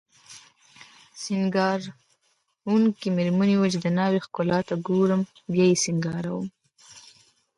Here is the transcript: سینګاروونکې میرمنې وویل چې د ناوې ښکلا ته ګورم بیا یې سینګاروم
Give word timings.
سینګاروونکې 1.21 3.07
میرمنې 3.17 3.55
وویل 3.57 3.71
چې 3.73 3.79
د 3.85 3.87
ناوې 3.97 4.19
ښکلا 4.25 4.59
ته 4.67 4.75
ګورم 4.87 5.21
بیا 5.51 5.65
یې 5.71 5.77
سینګاروم 5.83 6.47